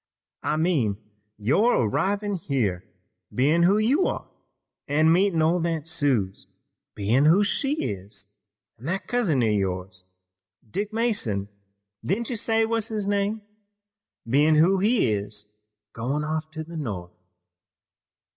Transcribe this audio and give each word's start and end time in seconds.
"I 0.41 0.57
mean 0.57 0.97
your 1.37 1.75
arrivin' 1.83 2.33
here, 2.33 2.83
bein' 3.31 3.61
who 3.61 3.77
you 3.77 4.07
are, 4.07 4.27
an' 4.87 5.05
your 5.05 5.13
meetin' 5.13 5.43
old 5.43 5.67
Aunt 5.67 5.87
Suse, 5.87 6.47
bein' 6.95 7.25
who 7.25 7.43
she 7.43 7.75
is, 7.85 8.25
an' 8.79 8.85
that 8.85 9.05
cousin 9.05 9.43
of 9.43 9.53
yours, 9.53 10.05
Dick 10.67 10.91
Mason, 10.91 11.49
didn't 12.03 12.31
you 12.31 12.35
say 12.35 12.65
was 12.65 12.87
his 12.87 13.05
name, 13.05 13.43
bein' 14.27 14.55
who 14.55 14.79
he 14.79 15.11
is, 15.13 15.45
goin' 15.93 16.23
off 16.23 16.49
to 16.49 16.63
the 16.63 16.77
North." 16.77 17.13